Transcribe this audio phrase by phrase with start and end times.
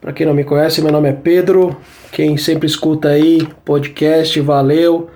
[0.00, 1.76] Para quem não me conhece, meu nome é Pedro.
[2.10, 5.10] Quem sempre escuta aí, podcast, valeu.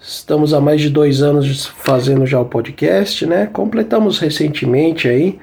[0.00, 3.48] Estamos há mais de dois anos fazendo já o podcast, né?
[3.52, 5.38] Completamos recentemente aí,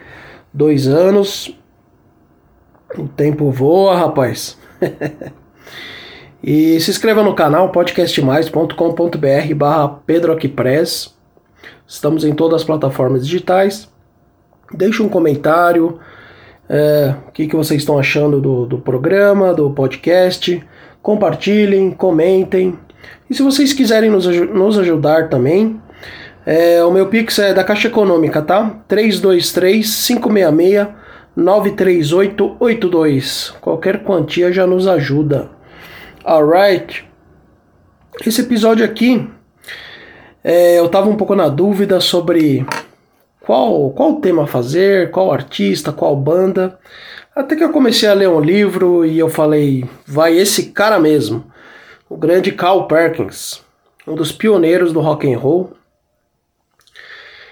[0.53, 1.55] dois anos.
[2.97, 4.57] O tempo voa, rapaz.
[6.43, 11.15] e se inscreva no canal podcastmais.com.br barra Pedro Press.
[11.87, 13.89] Estamos em todas as plataformas digitais.
[14.73, 15.99] Deixe um comentário.
[16.67, 20.63] É, o que, que vocês estão achando do, do programa, do podcast.
[21.01, 22.77] Compartilhem, comentem
[23.29, 25.79] e se vocês quiserem nos, nos ajudar também,
[26.45, 28.75] é, o meu Pix é da Caixa Econômica, tá?
[31.37, 33.53] 323-566-93882.
[33.59, 35.51] Qualquer quantia já nos ajuda.
[36.23, 37.07] Alright.
[38.25, 39.29] Esse episódio aqui,
[40.43, 42.65] é, eu tava um pouco na dúvida sobre
[43.39, 46.77] qual, qual tema fazer, qual artista, qual banda.
[47.35, 51.45] Até que eu comecei a ler um livro e eu falei, vai esse cara mesmo
[52.09, 53.61] o grande Carl Perkins,
[54.07, 55.73] um dos pioneiros do rock and roll.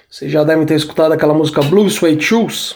[0.09, 2.75] Vocês já devem ter escutado aquela música Blue Suede Shoes.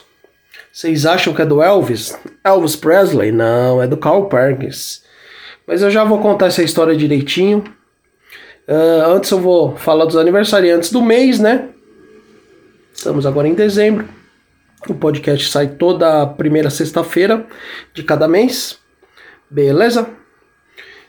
[0.71, 2.17] Vocês acham que é do Elvis?
[2.43, 3.31] Elvis Presley?
[3.31, 5.03] Não, é do Carl Perkins.
[5.67, 7.63] Mas eu já vou contar essa história direitinho.
[8.67, 11.67] Uh, antes eu vou falar dos aniversariantes do mês, né?
[12.93, 14.07] Estamos agora em dezembro.
[14.87, 17.45] O podcast sai toda primeira sexta-feira
[17.93, 18.79] de cada mês.
[19.49, 20.09] Beleza?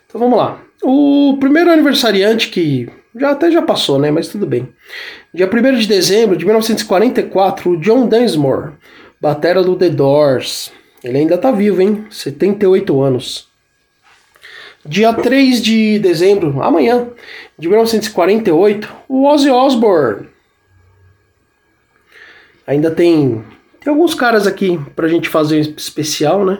[0.06, 0.60] Então vamos lá.
[0.82, 4.10] O primeiro aniversariante que já até já passou, né?
[4.10, 4.68] Mas tudo bem.
[5.32, 8.72] Dia 1 de dezembro de 1944, o John Densmore,
[9.22, 10.72] batera do The Doors.
[11.04, 12.04] Ele ainda tá vivo, hein?
[12.10, 13.46] 78 anos.
[14.84, 17.08] Dia 3 de dezembro, amanhã,
[17.56, 20.28] de 1948, o Ozzy Osbourne.
[22.66, 23.44] Ainda tem,
[23.80, 26.58] tem alguns caras aqui pra gente fazer um especial, né?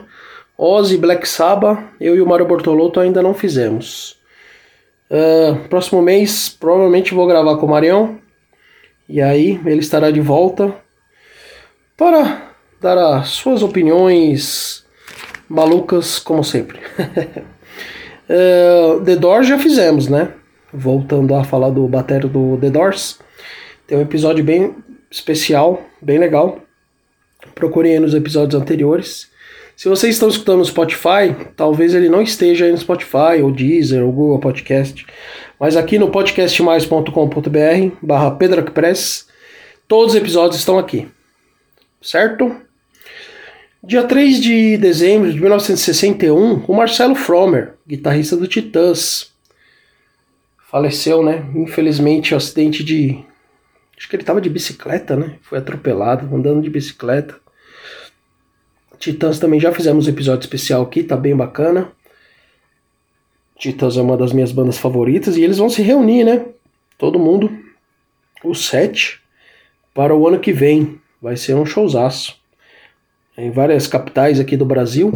[0.57, 4.17] Ozzy, Black Sabbath, eu e o Mário Bortolotto ainda não fizemos.
[5.11, 8.19] Uh, próximo mês, provavelmente vou gravar com o Marião.
[9.09, 10.73] E aí ele estará de volta
[11.97, 12.52] para
[12.83, 14.85] dar as suas opiniões
[15.47, 16.79] malucas, como sempre.
[18.29, 20.33] uh, The Doors já fizemos, né?
[20.71, 23.19] Voltando a falar do batério do The Doors.
[23.87, 24.75] Tem um episódio bem
[25.09, 26.59] especial, bem legal.
[27.55, 29.31] Procurem aí nos episódios anteriores.
[29.77, 34.03] Se vocês estão escutando no Spotify, talvez ele não esteja aí no Spotify, ou Deezer,
[34.03, 35.05] ou Google Podcast.
[35.59, 39.27] Mas aqui no podcastmais.com.br barra PedroCpress,
[39.87, 41.07] todos os episódios estão aqui.
[42.01, 42.63] Certo?
[43.85, 49.33] Dia 3 de dezembro de 1961, o Marcelo Fromer, guitarrista do Titãs,
[50.71, 51.45] faleceu, né?
[51.53, 53.21] Infelizmente, um acidente de.
[53.97, 55.37] Acho que ele estava de bicicleta, né?
[55.41, 57.35] Foi atropelado, andando de bicicleta.
[58.97, 61.91] Titãs também já fizemos um episódio especial aqui, tá bem bacana.
[63.57, 66.45] Titãs é uma das minhas bandas favoritas e eles vão se reunir, né?
[66.97, 67.51] Todo mundo,
[68.45, 69.19] os sete,
[69.93, 71.01] para o ano que vem.
[71.21, 72.42] Vai ser um showzaço.
[73.37, 75.13] Em várias capitais aqui do Brasil.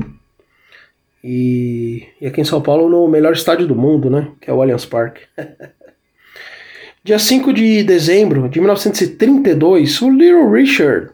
[1.23, 4.31] E, e aqui em São Paulo no melhor estádio do mundo, né?
[4.41, 5.21] Que é o Allianz Parque.
[7.03, 11.11] Dia 5 de dezembro de 1932, o Little Richard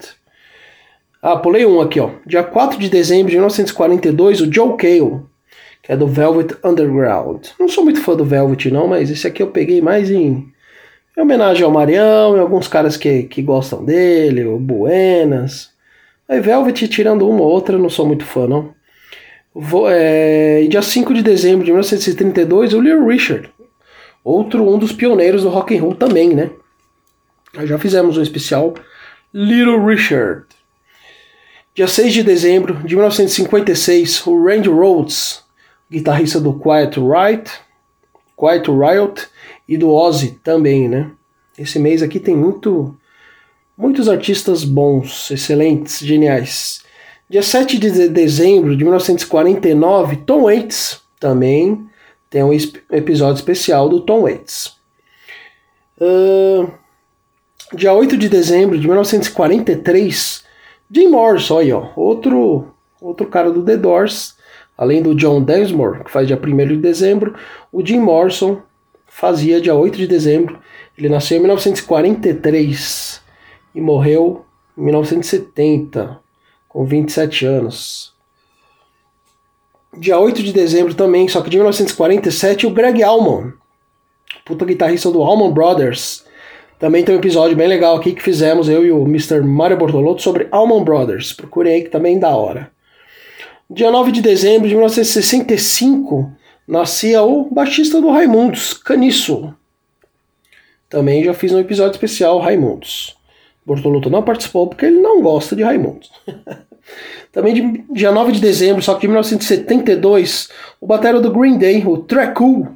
[1.25, 2.09] ah, pulei um aqui, ó.
[2.27, 5.21] Dia 4 de dezembro de 1942, o Joe Cale,
[5.81, 7.45] que é do Velvet Underground.
[7.57, 10.51] Não sou muito fã do Velvet, não, mas esse aqui eu peguei mais em,
[11.17, 15.71] em homenagem ao Marião e alguns caras que, que gostam dele, o Buenas.
[16.28, 18.73] Aí Velvet, tirando uma ou outra, não sou muito fã, não.
[19.53, 23.51] Vou, é, dia 5 de dezembro de 1932, o Little Richard.
[24.23, 26.50] Outro um dos pioneiros do rock and roll também, né?
[27.53, 28.73] Nós já fizemos um especial
[29.33, 30.45] Little Richard.
[31.75, 35.44] Dia 6 de dezembro de 1956, o Randy Rhoads,
[35.92, 37.51] guitarrista do Quiet Riot,
[38.38, 39.27] Quiet Riot
[39.68, 41.12] e do Ozzy também, né?
[41.57, 42.97] Esse mês aqui tem muito
[43.77, 46.83] muitos artistas bons, excelentes, geniais.
[47.29, 51.87] Dia 7 de dezembro de 1949, Tom Waits também
[52.29, 52.53] tem um
[52.91, 54.75] episódio especial do Tom Waits.
[55.99, 56.71] Uh,
[57.75, 60.43] dia 8 de dezembro de 1943,
[60.91, 62.67] Jim Morrison ó, outro,
[63.01, 64.35] outro cara do The Doors,
[64.77, 67.35] além do John Densmore, que faz dia 1 de dezembro,
[67.71, 68.61] o Jim Morrison
[69.07, 70.59] fazia dia 8 de dezembro.
[70.97, 73.22] Ele nasceu em 1943
[73.73, 74.45] e morreu
[74.77, 76.19] em 1970,
[76.67, 78.13] com 27 anos.
[79.95, 83.53] Dia 8 de dezembro também, só que de 1947, o Greg Allman,
[84.43, 86.25] puta guitarrista do Allman Brothers.
[86.79, 89.41] Também tem um episódio bem legal aqui que fizemos, eu e o Mr.
[89.41, 91.31] Mario Bortolotto, sobre Allman Brothers.
[91.31, 92.71] Procurem aí que também é da hora.
[93.69, 96.31] Dia 9 de dezembro de 1965,
[96.67, 99.53] nascia o baixista do Raimundos, Caniço.
[100.89, 103.15] Também já fiz um episódio especial Raimundos.
[103.65, 106.12] Bortolotto não participou porque ele não gosta de Raimundos.
[107.31, 110.50] Também de, dia 9 de dezembro, só que de 1972,
[110.80, 112.75] o batera do Green Day, o Trecu.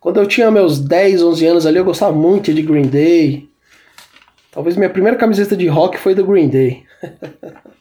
[0.00, 3.48] Quando eu tinha meus 10, 11 anos ali, eu gostava muito de Green Day.
[4.52, 6.84] Talvez minha primeira camiseta de rock foi do Green Day.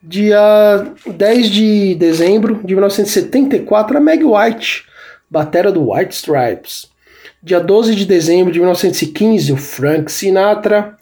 [0.00, 4.84] dia 10 de dezembro de 1974, a Meg White,
[5.28, 6.88] batera do White Stripes.
[7.42, 10.96] Dia 12 de dezembro de 1915, o Frank Sinatra.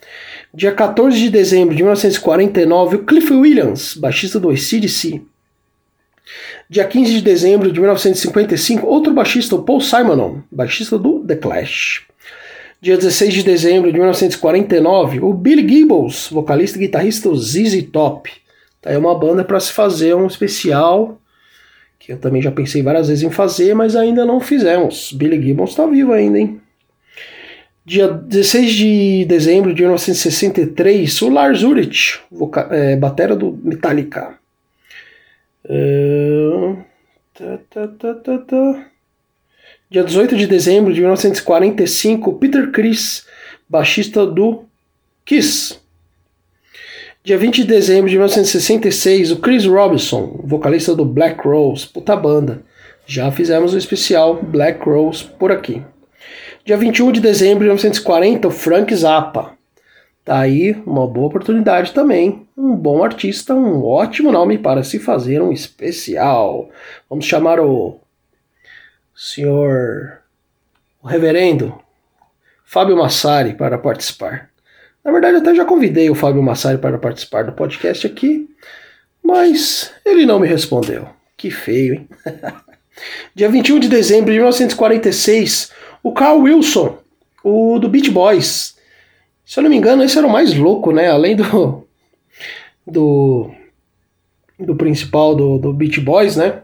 [0.52, 5.22] Dia 14 de dezembro de 1949, o Cliff Williams, baixista do ACDC.
[6.68, 12.06] Dia 15 de dezembro de 1955, outro baixista, o Paul Simonon, baixista do The Clash.
[12.80, 18.30] Dia 16 de dezembro de 1949, o Billy Gibbons, vocalista e guitarrista do ZZ Top.
[18.82, 21.18] Tá aí uma banda para se fazer um especial
[22.06, 25.12] que eu também já pensei várias vezes em fazer, mas ainda não fizemos.
[25.12, 26.60] Billy Gibbons está vivo ainda, hein?
[27.84, 32.20] Dia 16 de dezembro de 1963, o Lars Ulrich,
[32.70, 34.38] é, batera do Metallica.
[35.64, 36.76] Uh,
[37.34, 37.58] tá,
[37.88, 38.86] tá, tá,
[39.90, 43.26] Dia 18 de dezembro de 1945, Peter Criss,
[43.68, 44.64] baixista do
[45.24, 45.80] Kiss.
[47.26, 52.62] Dia 20 de dezembro de 1966, o Chris Robinson, vocalista do Black Rose, puta banda.
[53.04, 55.82] Já fizemos o um especial Black Rose por aqui.
[56.64, 59.54] Dia 21 de dezembro de 1940, o Frank Zappa.
[60.24, 62.46] Tá aí uma boa oportunidade também.
[62.56, 66.70] Um bom artista, um ótimo nome para se fazer um especial.
[67.10, 67.98] Vamos chamar o
[69.16, 70.20] senhor
[71.02, 71.76] o reverendo
[72.64, 74.48] Fábio Massari para participar.
[75.06, 78.50] Na verdade, até já convidei o Fábio Massari para participar do podcast aqui,
[79.22, 81.08] mas ele não me respondeu.
[81.36, 82.08] Que feio, hein?
[83.32, 85.70] Dia 21 de dezembro de 1946,
[86.02, 86.98] o Carl Wilson,
[87.44, 88.74] o do Beach Boys.
[89.44, 91.08] Se eu não me engano, esse era o mais louco, né?
[91.08, 91.86] Além do.
[92.84, 93.52] do.
[94.58, 96.62] do principal do, do Beach Boys, né?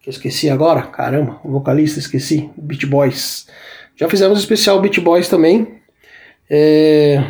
[0.00, 3.46] Que eu esqueci agora, caramba, o vocalista esqueci, Beach Boys.
[3.94, 5.76] Já fizemos especial Beach Boys também.
[6.48, 7.22] É,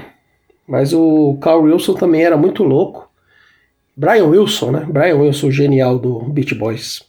[0.66, 3.08] mas o Carl Wilson também era muito louco.
[3.96, 4.86] Brian Wilson, né?
[4.88, 7.02] Brian Wilson, genial do Beach Boys.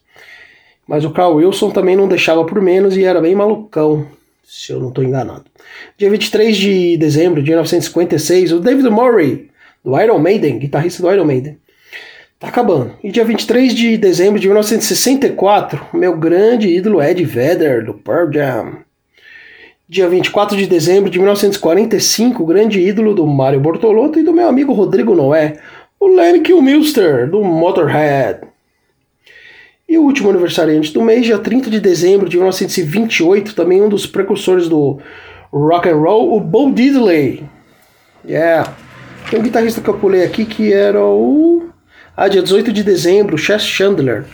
[0.88, 4.08] Mas o Carl Wilson também não deixava por menos e era bem malucão,
[4.42, 5.44] se eu não estou enganado.
[5.98, 9.50] Dia 23 de dezembro de 1956, o David Murray,
[9.84, 11.58] do Iron Maiden, guitarrista do Iron Maiden,
[12.40, 12.94] tá acabando.
[13.04, 18.87] E dia 23 de dezembro de 1964, meu grande ídolo Ed Vedder, do Pearl Jam.
[19.90, 24.50] Dia 24 de dezembro de 1945, o grande ídolo do Mario Bortolotto e do meu
[24.50, 25.62] amigo Rodrigo Noé,
[25.98, 28.42] o Lemmy Kilmister, do Motorhead.
[29.88, 34.06] E o último aniversariante do mês, dia 30 de dezembro de 1928, também um dos
[34.06, 35.00] precursores do
[35.54, 37.46] rock and roll, o Bo Diddley.
[38.28, 38.76] Yeah.
[39.32, 41.70] Tem um guitarrista que eu pulei aqui que era o.
[42.14, 44.26] Ah, dia 18 de dezembro, Chess Chandler,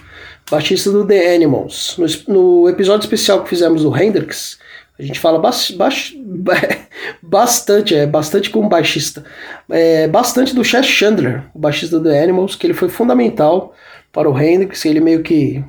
[0.49, 1.95] baixista do The Animals.
[2.27, 4.57] No, no episódio especial que fizemos do Hendrix,
[4.97, 5.49] a gente fala ba
[7.21, 9.23] bastante, é bastante como baixista,
[9.69, 13.73] é, bastante do Chess Chandler, o baixista do Animals, que ele foi fundamental
[14.11, 15.63] para o Hendrix, ele meio que,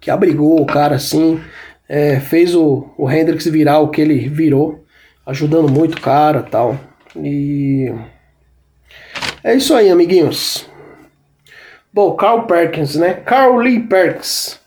[0.00, 1.40] que abrigou o cara assim,
[1.88, 4.84] é, fez o, o Hendrix virar o que ele virou,
[5.26, 6.78] ajudando muito o cara tal.
[7.16, 7.92] E
[9.42, 10.70] é isso aí, amiguinhos.
[11.92, 13.14] Bom, Carl Perkins, né?
[13.14, 14.59] Carl Lee Perkins.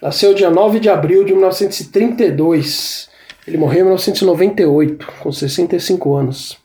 [0.00, 3.08] Nasceu dia 9 de abril de 1932.
[3.46, 6.56] Ele morreu em 1998, com 65 anos.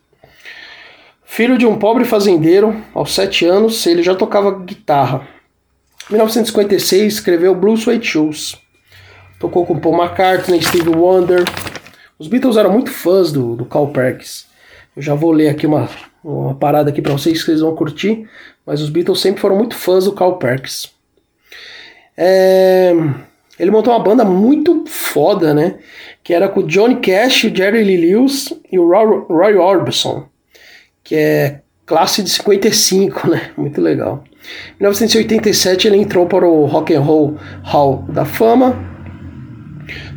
[1.23, 5.27] Filho de um pobre fazendeiro, aos 7 anos ele já tocava guitarra.
[6.11, 8.55] 1956 escreveu Blue Suede Shoes.
[9.39, 11.43] Tocou com Paul McCartney, Steve Wonder.
[12.19, 14.45] Os Beatles eram muito fãs do, do Carl Perkins.
[14.95, 15.89] Eu já vou ler aqui uma,
[16.23, 18.29] uma parada aqui para vocês que vocês vão curtir.
[18.63, 20.92] Mas os Beatles sempre foram muito fãs do Carl Perkins.
[22.17, 22.93] É,
[23.59, 25.75] ele montou uma banda muito foda, né?
[26.23, 30.27] Que era com o Johnny Cash, o Jerry Lee Lewis e o Roy, Roy Orbison.
[31.03, 33.51] Que é classe de 55, né?
[33.57, 34.23] Muito legal.
[34.79, 38.75] Em 1987 ele entrou para o Rock and Roll Hall da Fama.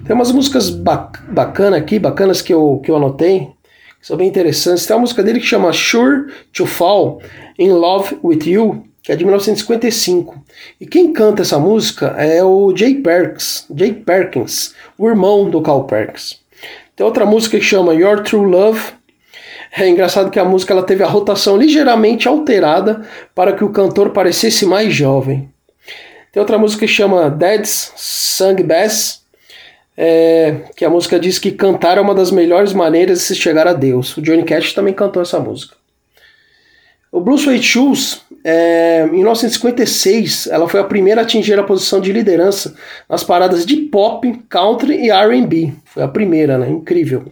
[0.04, 3.48] Tem umas músicas bacanas aqui, bacanas que eu, que eu anotei,
[4.00, 4.86] que são bem interessantes.
[4.86, 7.20] Tem uma música dele que chama Sure to Fall
[7.58, 10.44] in Love with You, que é de 1955.
[10.80, 15.84] E quem canta essa música é o Jay Perkins, Jay Perkins, o irmão do Carl
[15.84, 16.40] Perkins.
[16.96, 18.82] Tem outra música que chama Your True Love.
[19.78, 24.10] É engraçado que a música ela teve a rotação ligeiramente alterada para que o cantor
[24.10, 25.48] parecesse mais jovem.
[26.32, 29.22] Tem outra música que chama Dead's Sung Bass,
[29.96, 33.68] é, que a música diz que cantar é uma das melhores maneiras de se chegar
[33.68, 34.16] a Deus.
[34.16, 35.76] O Johnny Cash também cantou essa música.
[37.16, 42.00] O Blue Suede Shoes, é, em 1956, ela foi a primeira a atingir a posição
[42.00, 42.76] de liderança
[43.08, 45.72] nas paradas de pop, country e R&B.
[45.84, 46.70] Foi a primeira, né?
[46.70, 47.24] Incrível.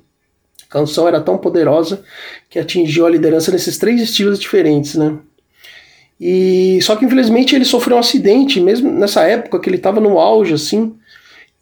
[0.68, 2.02] A canção era tão poderosa
[2.50, 5.16] que atingiu a liderança nesses três estilos diferentes, né?
[6.20, 10.18] E só que infelizmente ele sofreu um acidente, mesmo nessa época que ele estava no
[10.18, 10.96] auge, assim,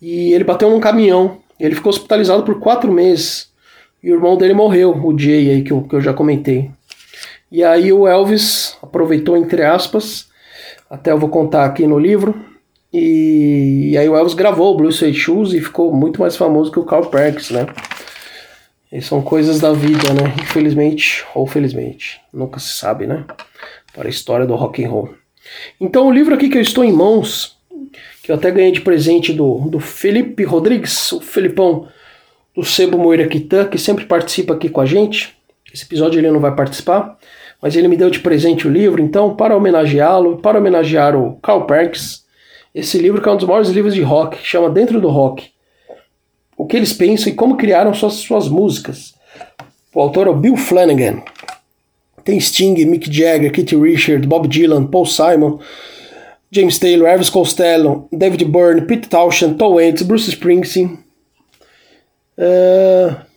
[0.01, 1.43] e ele bateu num caminhão.
[1.61, 3.53] Ele ficou hospitalizado por quatro meses.
[4.03, 6.71] E o irmão dele morreu, o Jay aí, que eu, que eu já comentei.
[7.53, 10.31] E aí o Elvis aproveitou, entre aspas,
[10.89, 12.35] até eu vou contar aqui no livro,
[12.91, 16.73] e, e aí o Elvis gravou o Blue Suede Shoes e ficou muito mais famoso
[16.73, 17.67] que o Carl Perkins, né?
[18.91, 20.35] E são coisas da vida, né?
[20.41, 23.27] Infelizmente ou felizmente, nunca se sabe, né?
[23.93, 25.15] Para a história do rock and roll.
[25.79, 27.59] Então o livro aqui que eu estou em mãos
[28.23, 31.89] que eu até ganhei de presente do, do Felipe Rodrigues, o Felipão
[32.55, 35.37] do Sebo Moira Quitã, que sempre participa aqui com a gente.
[35.73, 37.19] Esse episódio ele não vai participar,
[37.63, 41.65] mas ele me deu de presente o livro, então, para homenageá-lo, para homenagear o Carl
[41.65, 42.25] Perkins,
[42.75, 45.51] esse livro que é um dos maiores livros de rock, chama Dentro do Rock.
[46.57, 49.15] O que eles pensam e como criaram suas, suas músicas.
[49.95, 51.23] O autor é o Bill Flanagan.
[52.25, 55.61] Tem Sting, Mick Jagger, Keith Richards, Bob Dylan, Paul Simon,
[56.51, 60.99] James Taylor, Elvis Costello, David Byrne, Pete Townshend, Tom Waits, Bruce Springsteen,
[62.39, 63.32] uh,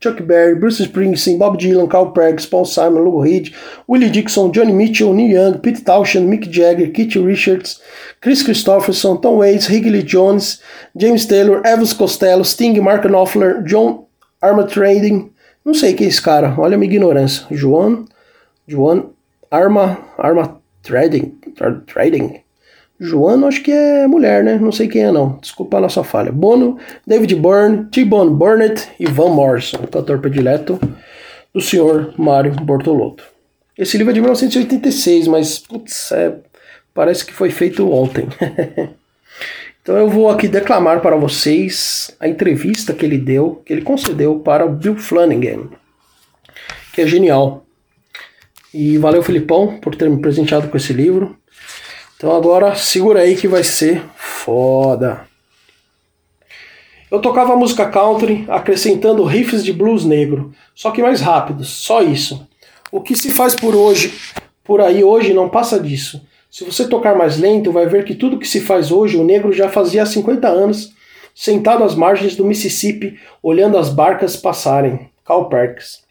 [0.00, 3.54] Chuck Berry, Bruce Springsteen, Bob Dylan, Carl Perkins, Paul Simon, Lou Reed,
[3.86, 7.80] Willie Dixon, Johnny Mitchell, Neil Young, Pete Townshend, Mick Jagger, Keith Richards,
[8.20, 10.62] Chris Christopherson, Tom Waits, Higley Jones,
[10.96, 14.06] James Taylor, Elvis Costello, Sting, Mark Knopfler, John
[14.42, 15.32] Armatrading,
[15.64, 18.04] não sei quem é esse cara, olha a minha ignorância, Joan,
[18.68, 19.10] Joan
[19.50, 21.38] Arma, Arma Trading,
[21.86, 22.45] Trading.
[22.98, 24.58] Joano acho que é mulher, né?
[24.58, 25.38] Não sei quem é não.
[25.40, 26.32] Desculpa a nossa falha.
[26.32, 30.80] Bono, David Byrne, T-Bone Burnett e Van Morrison, cantor predileto
[31.52, 33.24] do senhor Mário Bortolotto.
[33.76, 36.34] Esse livro é de 1986, mas putz, é,
[36.94, 38.26] parece que foi feito ontem.
[39.82, 44.38] então eu vou aqui declamar para vocês a entrevista que ele deu, que ele concedeu
[44.38, 45.68] para o Bill Flanagan,
[46.94, 47.66] que é genial.
[48.72, 51.36] E valeu, Filipão, por ter me presenteado com esse livro.
[52.16, 55.26] Então agora segura aí que vai ser foda.
[57.10, 62.48] Eu tocava música country, acrescentando riffs de blues negro, só que mais rápidos, só isso.
[62.90, 64.12] O que se faz por hoje,
[64.64, 66.26] por aí hoje, não passa disso.
[66.50, 69.52] Se você tocar mais lento, vai ver que tudo que se faz hoje o negro
[69.52, 70.92] já fazia há 50 anos,
[71.34, 75.10] sentado às margens do Mississippi, olhando as barcas passarem.
[75.24, 76.06] Cal Perkins.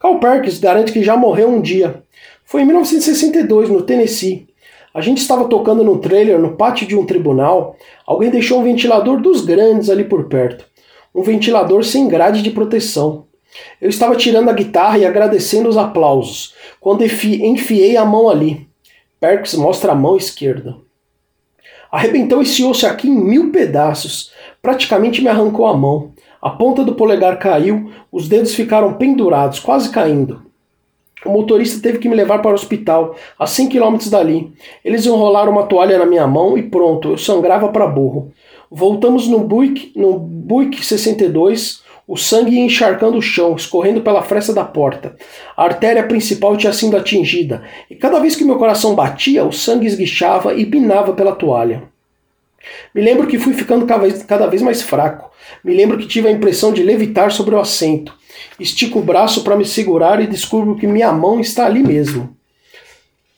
[0.00, 2.02] Carl Perkins garante que já morreu um dia.
[2.44, 4.48] Foi em 1962, no Tennessee.
[4.94, 7.76] A gente estava tocando no trailer no pátio de um tribunal.
[8.06, 10.66] Alguém deixou um ventilador dos grandes ali por perto.
[11.14, 13.26] Um ventilador sem grade de proteção.
[13.80, 18.66] Eu estava tirando a guitarra e agradecendo os aplausos, quando enfiei a mão ali.
[19.20, 20.76] Perkins mostra a mão esquerda.
[21.90, 24.32] Arrebentou esse osso aqui em mil pedaços.
[24.62, 26.12] Praticamente me arrancou a mão.
[26.40, 30.51] A ponta do polegar caiu, os dedos ficaram pendurados, quase caindo.
[31.24, 34.52] O motorista teve que me levar para o hospital, a 100 quilômetros dali.
[34.84, 38.32] Eles enrolaram uma toalha na minha mão e pronto, eu sangrava para burro.
[38.70, 44.64] Voltamos no Buick, no Buick 62, o sangue encharcando o chão, escorrendo pela fresta da
[44.64, 45.14] porta.
[45.56, 49.86] A artéria principal tinha sido atingida, e cada vez que meu coração batia, o sangue
[49.86, 51.91] esguichava e binava pela toalha.
[52.94, 53.86] Me lembro que fui ficando
[54.26, 55.30] cada vez mais fraco.
[55.64, 58.14] Me lembro que tive a impressão de levitar sobre o assento.
[58.58, 62.36] Estico o braço para me segurar e descubro que minha mão está ali mesmo,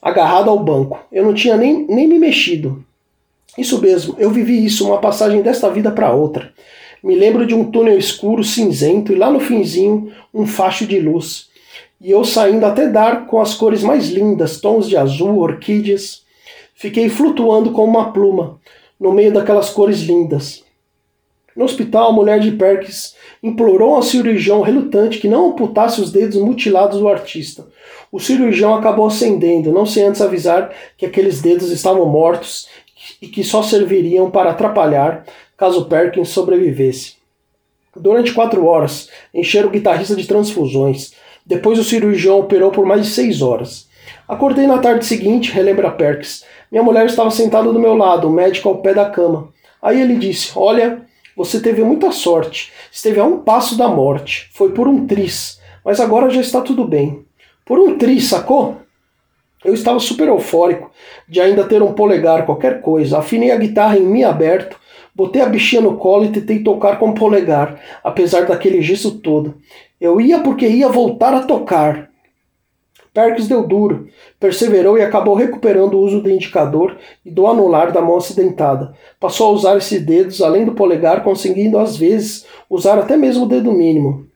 [0.00, 0.98] agarrado ao banco.
[1.10, 2.84] Eu não tinha nem, nem me mexido.
[3.56, 6.52] Isso mesmo, eu vivi isso, uma passagem desta vida para outra.
[7.02, 11.48] Me lembro de um túnel escuro, cinzento, e lá no finzinho, um facho de luz.
[12.00, 16.22] E eu saindo até dar com as cores mais lindas, tons de azul, orquídeas.
[16.74, 18.58] Fiquei flutuando como uma pluma,
[18.98, 20.64] no meio daquelas cores lindas.
[21.56, 26.36] No hospital, a mulher de Perkins implorou ao cirurgião relutante que não amputasse os dedos
[26.40, 27.66] mutilados do artista.
[28.10, 32.68] O cirurgião acabou acendendo, não sem antes avisar que aqueles dedos estavam mortos
[33.20, 35.24] e que só serviriam para atrapalhar
[35.56, 37.14] caso Perkins sobrevivesse.
[37.96, 41.12] Durante quatro horas, encheram o guitarrista de transfusões.
[41.46, 43.88] Depois o cirurgião operou por mais de seis horas.
[44.26, 46.44] Acordei na tarde seguinte, relembra Perks.
[46.74, 49.50] Minha mulher estava sentada do meu lado, o médico ao pé da cama.
[49.80, 51.02] Aí ele disse: Olha,
[51.36, 52.72] você teve muita sorte.
[52.90, 54.50] Esteve a um passo da morte.
[54.52, 55.60] Foi por um tris.
[55.84, 57.24] Mas agora já está tudo bem.
[57.64, 58.78] Por um tris, sacou?
[59.64, 60.90] Eu estava super eufórico
[61.28, 63.18] de ainda ter um polegar, qualquer coisa.
[63.18, 64.76] Afinei a guitarra em mi aberto,
[65.14, 69.58] botei a bichinha no colo e tentei tocar com o polegar, apesar daquele gesto todo.
[70.00, 72.10] Eu ia porque ia voltar a tocar.
[73.14, 74.08] Perkins deu duro,
[74.40, 78.92] perseverou e acabou recuperando o uso do indicador e do anular da mão acidentada.
[79.20, 83.48] Passou a usar esses dedos além do polegar, conseguindo às vezes usar até mesmo o
[83.48, 84.26] dedo mínimo.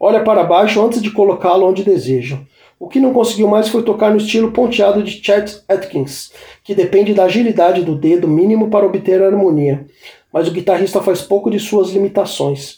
[0.00, 2.38] Olha para baixo antes de colocá-lo onde deseja.
[2.80, 6.32] O que não conseguiu mais foi tocar no estilo ponteado de Chet Atkins,
[6.64, 9.84] que depende da agilidade do dedo mínimo para obter a harmonia.
[10.32, 12.77] Mas o guitarrista faz pouco de suas limitações.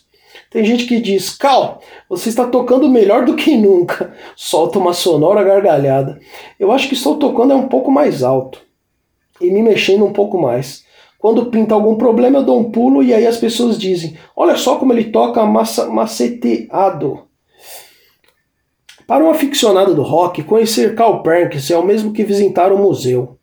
[0.51, 4.13] Tem gente que diz: Cal, você está tocando melhor do que nunca.
[4.35, 6.19] Solta uma sonora gargalhada.
[6.59, 8.61] Eu acho que estou tocando é um pouco mais alto
[9.41, 10.85] e me mexendo um pouco mais.
[11.21, 14.77] Quando pinta algum problema, eu dou um pulo e aí as pessoas dizem: Olha só
[14.77, 17.21] como ele toca massa, maceteado.
[19.07, 23.37] Para um aficionado do rock, conhecer Carl Perkins é o mesmo que visitar um museu.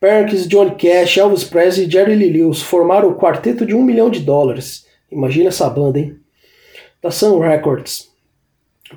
[0.00, 4.10] Perkins, Johnny Cash, Elvis Presley e Jerry Lee Lewis formaram o quarteto de um milhão
[4.10, 4.86] de dólares.
[5.10, 6.21] Imagina essa banda, hein?
[7.02, 8.08] Da Sun Records.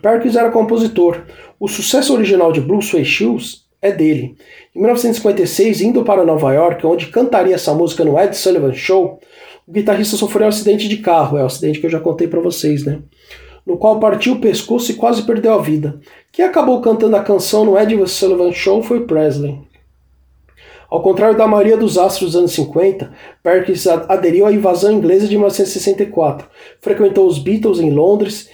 [0.02, 1.24] Perkins era compositor.
[1.60, 4.36] O sucesso original de Blue Suede Shoes é dele.
[4.76, 9.20] Em 1956, indo para Nova York, onde cantaria essa música no Ed Sullivan Show,
[9.68, 12.40] o guitarrista sofreu um acidente de carro, é o acidente que eu já contei para
[12.40, 13.00] vocês, né?
[13.66, 16.00] No qual partiu o pescoço e quase perdeu a vida.
[16.32, 19.65] Quem acabou cantando a canção no Ed Sullivan Show foi Presley.
[20.96, 23.12] Ao contrário da maioria dos astros dos anos 50,
[23.44, 26.48] Perkins aderiu à invasão inglesa de 1964,
[26.80, 28.50] frequentou os Beatles em Londres,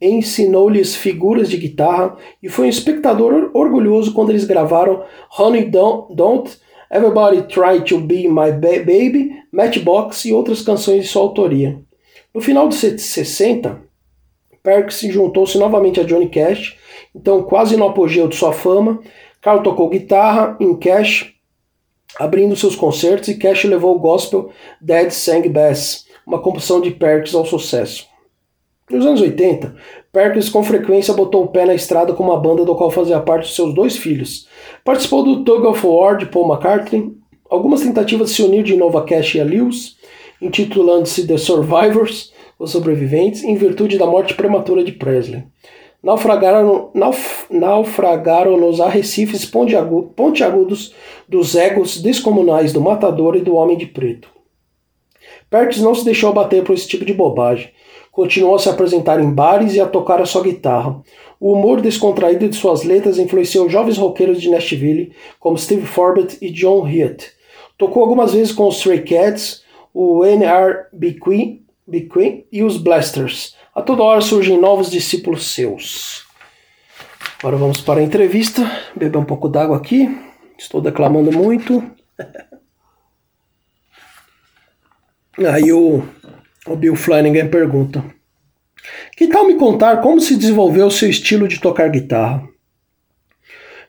[0.00, 5.04] ensinou-lhes figuras de guitarra e foi um espectador orgulhoso quando eles gravaram
[5.38, 6.50] Honey Don't, Don't
[6.90, 11.78] Everybody Try to Be My Baby, Matchbox e outras canções de sua autoria.
[12.34, 13.80] No final dos 60,
[14.64, 16.76] Perkins juntou-se novamente a Johnny Cash,
[17.14, 18.98] então quase no apogeu de sua fama.
[19.40, 21.31] Carl tocou guitarra em Cash
[22.18, 27.34] abrindo seus concertos e Cash levou o gospel Dead Sang Bass, uma composição de Perkins
[27.34, 28.06] ao sucesso.
[28.90, 29.74] Nos anos 80,
[30.12, 33.54] Perkins com frequência botou o pé na estrada com uma banda do qual fazia parte
[33.54, 34.46] seus dois filhos.
[34.84, 37.12] Participou do Tug of War de Paul McCartney,
[37.48, 39.96] algumas tentativas de se unir de novo a Cash e a Lewis,
[40.40, 45.44] intitulando-se The Survivors, os sobreviventes, em virtude da morte prematura de Presley
[46.02, 50.94] naufragaram, nauf, naufragaram nos arrecifes pontiagudos
[51.28, 54.28] dos egos descomunais do matador e do homem de preto.
[55.48, 57.70] Perkins não se deixou abater por esse tipo de bobagem.
[58.10, 61.00] Continuou a se apresentar em bares e a tocar a sua guitarra.
[61.38, 66.50] O humor descontraído de suas letras influenciou jovens roqueiros de Nashville, como Steve Forbett e
[66.50, 67.32] John Heath.
[67.78, 69.62] Tocou algumas vezes com os Stray Cats,
[69.92, 71.18] o N.R.B.
[71.20, 76.26] Queen e os Blasters, a toda hora surgem novos discípulos seus.
[77.38, 78.70] Agora vamos para a entrevista.
[78.94, 80.08] Beber um pouco d'água aqui.
[80.58, 81.82] Estou declamando muito.
[85.50, 86.06] Aí o,
[86.66, 88.04] o Bill Flanagan pergunta:
[89.16, 92.46] Que tal me contar como se desenvolveu o seu estilo de tocar guitarra?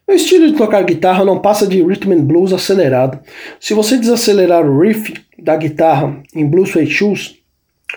[0.08, 3.20] Meu estilo de tocar guitarra não passa de rhythm and blues acelerado.
[3.60, 7.43] Se você desacelerar o riff da guitarra em Blue Suede Shoes,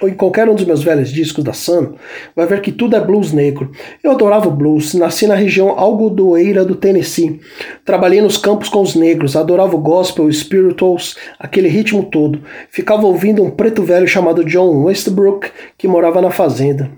[0.01, 1.95] ou em qualquer um dos meus velhos discos da Sun,
[2.35, 3.71] vai ver que tudo é blues negro.
[4.03, 7.41] Eu adorava o blues, nasci na região algodoeira do Tennessee.
[7.85, 12.43] Trabalhei nos campos com os negros, adorava o gospel, spirituals, aquele ritmo todo.
[12.71, 16.91] Ficava ouvindo um preto velho chamado John Westbrook, que morava na fazenda.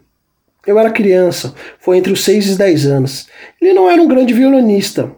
[0.66, 3.28] Eu era criança, foi entre os 6 e 10 anos.
[3.60, 5.10] Ele não era um grande violonista,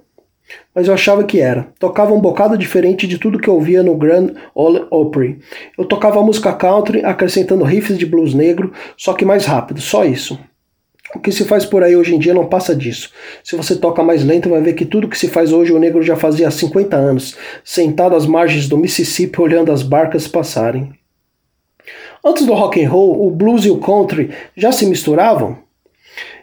[0.75, 1.69] mas eu achava que era.
[1.79, 5.39] Tocava um bocado diferente de tudo que eu ouvia no Grand Ole Opry.
[5.77, 10.39] Eu tocava música country, acrescentando riffs de blues negro, só que mais rápido, só isso.
[11.15, 13.11] O que se faz por aí hoje em dia não passa disso.
[13.43, 16.03] Se você toca mais lento, vai ver que tudo que se faz hoje o negro
[16.03, 20.93] já fazia há 50 anos, sentado às margens do Mississippi olhando as barcas passarem.
[22.25, 25.59] Antes do rock and roll, o blues e o country já se misturavam?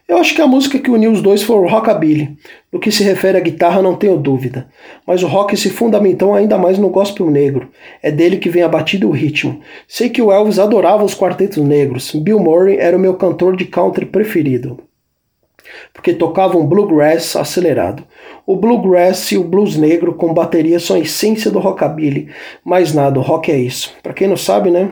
[0.08, 2.38] Eu acho que a música que uniu os dois foi o rockabilly.
[2.72, 4.70] No que se refere à guitarra, não tenho dúvida.
[5.06, 7.70] Mas o rock se fundamentou ainda mais no gospel negro.
[8.02, 9.60] É dele que vem a batida e o ritmo.
[9.86, 12.16] Sei que o Elvis adorava os quartetos negros.
[12.16, 14.80] Bill Murray era o meu cantor de country preferido.
[15.92, 18.06] Porque tocava um bluegrass acelerado.
[18.46, 22.30] O bluegrass e o blues negro com bateria são a essência do rockabilly.
[22.64, 23.94] Mais nada, o rock é isso.
[24.02, 24.90] Para quem não sabe, né?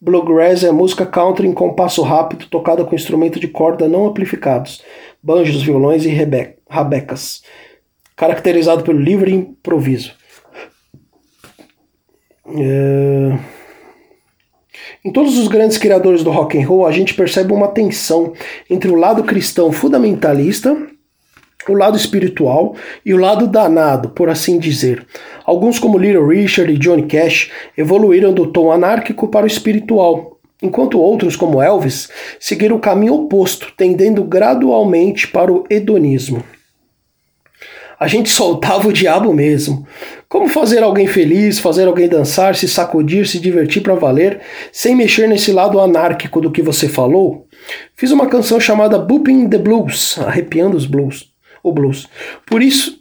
[0.00, 4.82] Bluegrass é música country em compasso rápido, tocada com instrumento de corda não amplificados,
[5.22, 6.14] banjos, violões e
[6.68, 7.42] rabecas,
[8.16, 10.14] caracterizado pelo livre improviso.
[12.46, 13.38] É...
[15.04, 18.32] Em todos os grandes criadores do rock and roll, a gente percebe uma tensão
[18.68, 20.76] entre o lado cristão fundamentalista,
[21.72, 25.06] o lado espiritual e o lado danado, por assim dizer.
[25.44, 31.00] Alguns, como Little Richard e Johnny Cash, evoluíram do tom anárquico para o espiritual, enquanto
[31.00, 36.42] outros, como Elvis, seguiram o caminho oposto, tendendo gradualmente para o hedonismo
[37.98, 39.86] a gente soltava o diabo mesmo.
[40.28, 45.28] Como fazer alguém feliz, fazer alguém dançar, se sacudir, se divertir para valer, sem mexer
[45.28, 47.46] nesse lado anárquico do que você falou?
[47.96, 51.27] Fiz uma canção chamada Booping the Blues, arrepiando os blues,
[51.68, 52.08] o blues.
[52.46, 53.00] Por isso,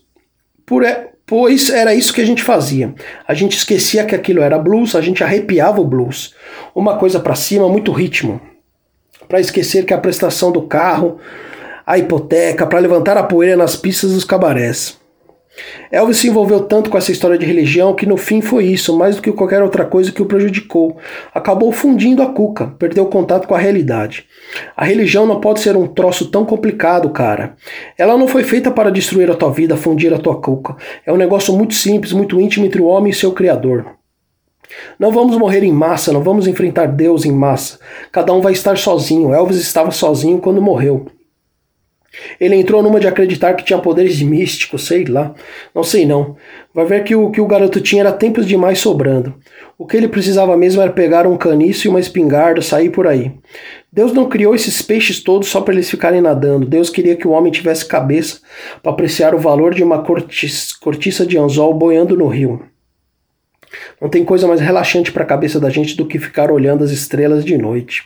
[0.65, 2.93] por, é, pois era isso que a gente fazia.
[3.27, 6.33] A gente esquecia que aquilo era blues, a gente arrepiava o blues.
[6.75, 8.41] Uma coisa para cima, muito ritmo.
[9.27, 11.19] Para esquecer que a prestação do carro,
[11.85, 14.97] a hipoteca, para levantar a poeira nas pistas dos cabarés.
[15.91, 19.15] Elvis se envolveu tanto com essa história de religião que no fim foi isso, mais
[19.15, 20.97] do que qualquer outra coisa que o prejudicou.
[21.33, 24.25] Acabou fundindo a cuca, perdeu contato com a realidade.
[24.75, 27.55] A religião não pode ser um troço tão complicado, cara.
[27.97, 30.75] Ela não foi feita para destruir a tua vida, fundir a tua cuca.
[31.05, 33.97] É um negócio muito simples, muito íntimo entre o homem e seu Criador.
[34.99, 37.79] Não vamos morrer em massa, não vamos enfrentar Deus em massa.
[38.11, 39.33] Cada um vai estar sozinho.
[39.33, 41.05] Elvis estava sozinho quando morreu.
[42.39, 45.33] Ele entrou numa de acreditar que tinha poderes místicos, sei lá.
[45.73, 46.35] Não sei não.
[46.73, 49.35] Vai ver que o que o garoto tinha era tempos demais sobrando.
[49.77, 53.31] O que ele precisava mesmo era pegar um caniço e uma espingarda, sair por aí.
[53.91, 56.65] Deus não criou esses peixes todos só para eles ficarem nadando.
[56.65, 58.39] Deus queria que o homem tivesse cabeça
[58.81, 62.63] para apreciar o valor de uma cortiça, cortiça de anzol boiando no rio.
[64.01, 66.91] Não tem coisa mais relaxante para a cabeça da gente do que ficar olhando as
[66.91, 68.03] estrelas de noite.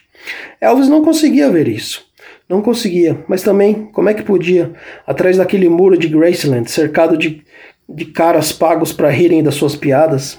[0.59, 2.05] Elvis não conseguia ver isso.
[2.51, 4.73] Não conseguia, mas também, como é que podia,
[5.07, 7.41] atrás daquele muro de Graceland, cercado de,
[7.87, 10.37] de caras pagos para rirem das suas piadas?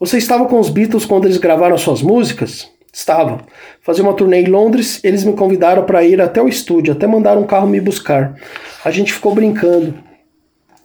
[0.00, 2.68] Você estava com os Beatles quando eles gravaram suas músicas?
[2.92, 3.46] Estava.
[3.82, 7.42] Fazia uma turnê em Londres, eles me convidaram para ir até o estúdio, até mandaram
[7.42, 8.34] um carro me buscar.
[8.84, 9.94] A gente ficou brincando.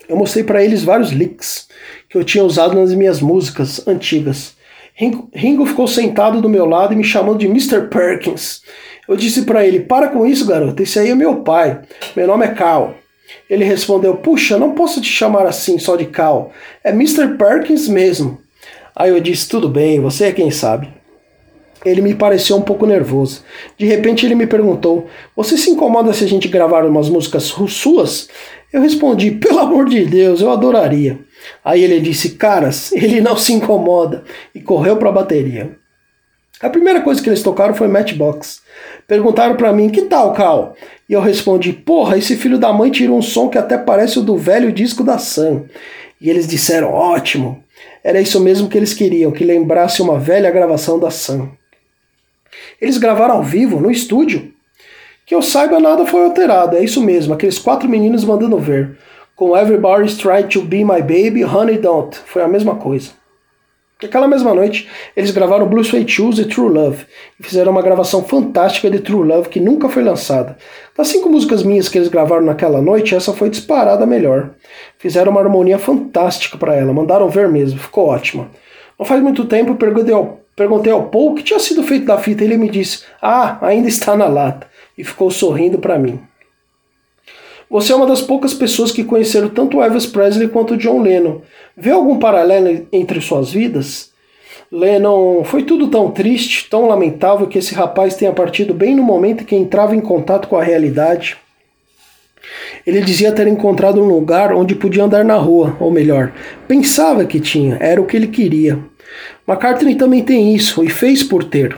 [0.08, 1.68] Eu mostrei para eles vários licks
[2.08, 4.56] que eu tinha usado nas minhas músicas antigas.
[4.94, 7.88] Ringo, Ringo ficou sentado do meu lado e me chamando de Mr.
[7.90, 8.62] Perkins.
[9.08, 11.82] Eu disse para ele: Para com isso, garoto, esse aí é meu pai.
[12.16, 12.96] Meu nome é Cal.
[13.50, 16.52] Ele respondeu: Puxa, não posso te chamar assim só de Cal.
[16.84, 17.38] É Mr.
[17.38, 18.40] Perkins mesmo.
[18.96, 20.94] Aí eu disse: Tudo bem, você é quem sabe.
[21.86, 23.44] Ele me pareceu um pouco nervoso.
[23.78, 28.28] De repente ele me perguntou: Você se incomoda se a gente gravar umas músicas suas?
[28.74, 31.20] Eu respondi: Pelo amor de Deus, eu adoraria.
[31.64, 35.78] Aí ele disse: Caras, ele não se incomoda e correu para a bateria.
[36.62, 38.62] A primeira coisa que eles tocaram foi Matchbox.
[39.08, 40.76] Perguntaram para mim, que tal, Cal?
[41.08, 44.24] E eu respondi, porra, esse filho da mãe tirou um som que até parece o
[44.24, 45.64] do velho disco da Sam.
[46.20, 47.64] E eles disseram, ótimo.
[48.04, 51.50] Era isso mesmo que eles queriam, que lembrasse uma velha gravação da Sam.
[52.82, 54.52] Eles gravaram ao vivo, no estúdio.
[55.26, 58.98] Que eu saiba, nada foi alterado, é isso mesmo, aqueles quatro meninos mandando ver.
[59.36, 62.18] Com Everybody's Trying to Be My Baby, Honey Don't.
[62.26, 63.12] Foi a mesma coisa.
[64.04, 67.06] Aquela mesma noite, eles gravaram Blue Suede Shoes e True Love,
[67.40, 70.58] e fizeram uma gravação fantástica de True Love que nunca foi lançada.
[70.98, 74.50] Das cinco músicas minhas que eles gravaram naquela noite, essa foi disparada melhor.
[74.98, 78.52] Fizeram uma harmonia fantástica para ela, mandaram ver mesmo, ficou ótima.
[79.00, 82.18] Não faz muito tempo, perguntei ao, perguntei ao Paul o que tinha sido feito da
[82.18, 86.20] fita, e ele me disse: Ah, ainda está na lata, e ficou sorrindo para mim.
[87.70, 91.42] Você é uma das poucas pessoas que conheceram tanto Elvis Presley quanto John Lennon.
[91.76, 94.12] Vê algum paralelo entre suas vidas?
[94.72, 99.42] Lennon, foi tudo tão triste, tão lamentável que esse rapaz tenha partido bem no momento
[99.42, 101.38] em que entrava em contato com a realidade.
[102.86, 106.32] Ele dizia ter encontrado um lugar onde podia andar na rua, ou melhor,
[106.68, 108.80] pensava que tinha, era o que ele queria.
[109.48, 111.78] McCartney também tem isso, e fez por ter.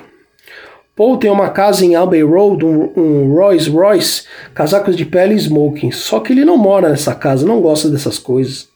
[0.97, 4.23] Paul tem uma casa em Abbey Road, um, um Rolls Royce,
[4.55, 5.91] casacos de pele e smoking.
[5.91, 8.67] Só que ele não mora nessa casa, não gosta dessas coisas.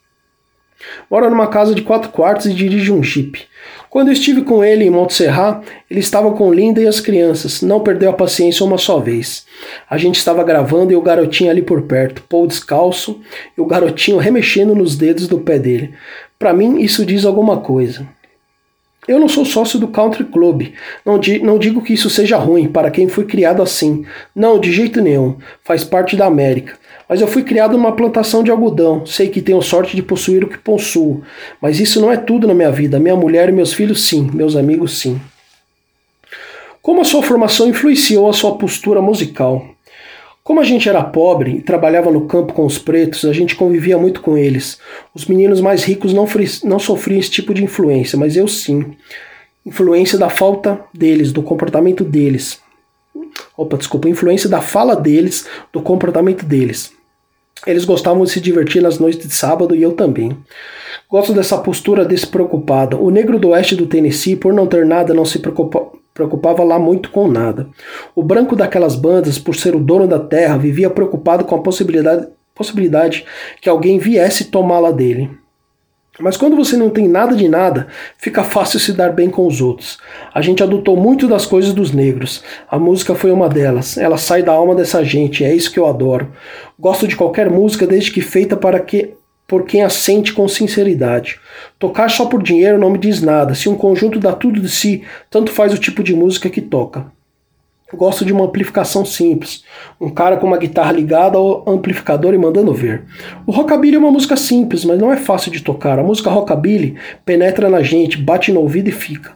[1.10, 3.42] Mora numa casa de quatro quartos e dirige um Jeep.
[3.90, 7.64] Quando eu estive com ele em Montserrat, ele estava com Linda e as crianças.
[7.64, 9.48] Não perdeu a paciência uma só vez.
[9.90, 13.20] A gente estava gravando e o garotinho ali por perto, Paul descalço
[13.58, 15.94] e o garotinho remexendo nos dedos do pé dele.
[16.38, 18.08] Para mim, isso diz alguma coisa.
[19.08, 20.74] Eu não sou sócio do Country Club.
[21.04, 24.06] Não, di não digo que isso seja ruim para quem foi criado assim.
[24.36, 25.38] Não, de jeito nenhum.
[25.64, 26.78] Faz parte da América.
[27.10, 29.06] Mas eu fui criado numa plantação de algodão.
[29.06, 31.24] Sei que tenho sorte de possuir o que possuo.
[31.60, 33.00] Mas isso não é tudo na minha vida.
[33.00, 34.30] Minha mulher e meus filhos, sim.
[34.34, 35.20] Meus amigos, sim.
[36.82, 39.71] Como a sua formação influenciou a sua postura musical?
[40.44, 43.98] Como a gente era pobre e trabalhava no campo com os pretos, a gente convivia
[43.98, 44.80] muito com eles.
[45.14, 46.26] Os meninos mais ricos não,
[46.64, 48.96] não sofriam esse tipo de influência, mas eu sim.
[49.64, 52.60] Influência da falta deles, do comportamento deles.
[53.56, 56.92] Opa, desculpa, influência da fala deles, do comportamento deles.
[57.68, 60.36] Eles gostavam de se divertir nas noites de sábado e eu também.
[61.08, 62.98] Gosto dessa postura despreocupada.
[62.98, 66.78] O negro do oeste do Tennessee, por não ter nada, não se preocupa, preocupava lá
[66.78, 67.68] muito com nada.
[68.16, 72.28] O branco daquelas bandas, por ser o dono da terra, vivia preocupado com a possibilidade,
[72.54, 73.26] possibilidade
[73.62, 75.30] que alguém viesse tomá-la dele.
[76.20, 79.62] Mas quando você não tem nada de nada, fica fácil se dar bem com os
[79.62, 79.98] outros.
[80.34, 82.44] A gente adotou muito das coisas dos negros.
[82.70, 83.98] A música foi uma delas.
[83.98, 86.32] Ela sai da alma dessa gente, é isso que eu adoro.
[86.78, 89.16] Gosto de qualquer música desde que feita para que
[89.52, 91.38] por quem a sente com sinceridade.
[91.78, 93.54] Tocar só por dinheiro não me diz nada.
[93.54, 97.12] Se um conjunto dá tudo de si, tanto faz o tipo de música que toca.
[97.94, 99.64] Gosto de uma amplificação simples.
[100.00, 103.04] Um cara com uma guitarra ligada ao amplificador e mandando ver.
[103.46, 106.00] O rockabilly é uma música simples, mas não é fácil de tocar.
[106.00, 109.34] A música rockabilly penetra na gente, bate no ouvido e fica.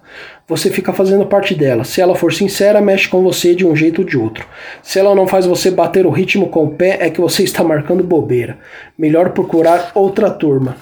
[0.48, 1.84] Você fica fazendo parte dela.
[1.84, 4.48] Se ela for sincera, mexe com você de um jeito ou de outro.
[4.82, 7.64] Se ela não faz você bater o ritmo com o pé, é que você está
[7.64, 8.58] marcando bobeira.
[8.98, 10.78] Melhor procurar outra turma.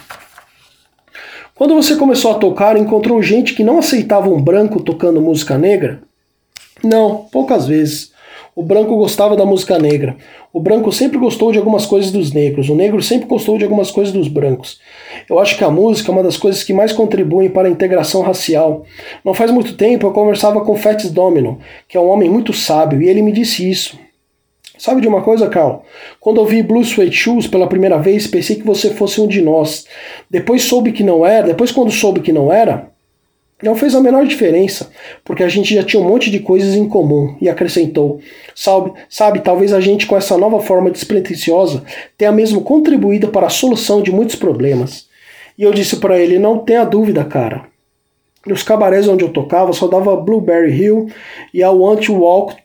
[1.55, 6.01] Quando você começou a tocar, encontrou gente que não aceitava um branco tocando música negra?
[6.83, 8.11] Não, poucas vezes.
[8.55, 10.15] O branco gostava da música negra.
[10.51, 12.69] O branco sempre gostou de algumas coisas dos negros.
[12.69, 14.79] O negro sempre gostou de algumas coisas dos brancos.
[15.27, 18.21] Eu acho que a música é uma das coisas que mais contribuem para a integração
[18.21, 18.85] racial.
[19.25, 23.01] Não faz muito tempo eu conversava com Fats Domino, que é um homem muito sábio,
[23.01, 23.97] e ele me disse isso.
[24.77, 25.83] Sabe de uma coisa, Carl?
[26.19, 29.85] Quando ouvi Blue Suede Shoes pela primeira vez, pensei que você fosse um de nós.
[30.29, 32.92] Depois soube que não era, depois quando soube que não era,
[33.63, 34.91] não fez a menor diferença,
[35.23, 38.19] porque a gente já tinha um monte de coisas em comum, e acrescentou:
[38.55, 41.83] sabe, sabe, talvez a gente com essa nova forma despretensiosa
[42.17, 45.07] tenha mesmo contribuído para a solução de muitos problemas.
[45.57, 47.65] E eu disse para ele: não tenha dúvida, cara.
[48.45, 51.09] Nos cabarés onde eu tocava só dava Blueberry Hill
[51.53, 52.57] e I Want to Walk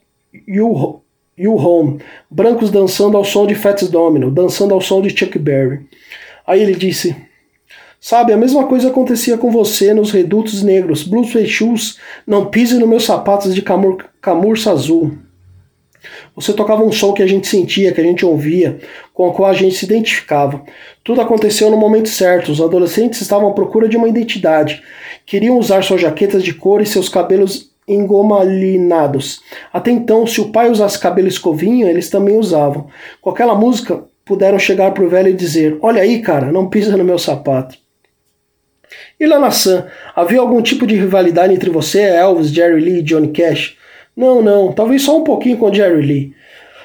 [0.47, 1.01] You,
[1.37, 5.81] you Home, brancos dançando ao som de Fats Domino, dançando ao som de Chuck Berry.
[6.47, 7.15] Aí ele disse:
[8.01, 11.03] Sabe, a mesma coisa acontecia com você nos redutos negros.
[11.03, 15.19] Blue Suede Shoes, não pise nos meus sapatos de camur, camurça azul.
[16.37, 18.79] Você tocava um som que a gente sentia, que a gente ouvia,
[19.13, 20.63] com o qual a gente se identificava.
[21.03, 22.53] Tudo aconteceu no momento certo.
[22.53, 24.81] Os adolescentes estavam à procura de uma identidade.
[25.27, 29.41] Queriam usar suas jaquetas de cor e seus cabelos engomalinados.
[29.73, 32.87] Até então, se o pai usasse cabelo escovinho, eles também usavam.
[33.21, 36.97] Com aquela música, puderam chegar para o velho e dizer: Olha aí, cara, não pisa
[36.97, 37.77] no meu sapato.
[39.19, 43.03] E lá na Sam, havia algum tipo de rivalidade entre você, Elvis, Jerry Lee e
[43.03, 43.77] Johnny Cash?
[44.17, 46.35] Não, não, talvez só um pouquinho com Jerry Lee.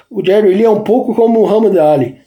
[0.09, 2.17] O Jerry Lee é um pouco como o Muhammad Ali,